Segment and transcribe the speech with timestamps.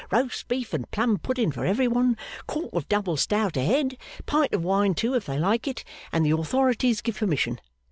[0.09, 2.17] Roast beef and plum pudding for every one.
[2.47, 3.97] Quart of double stout a head.
[4.25, 7.61] Pint of wine too, if they like it, and the authorities give permission.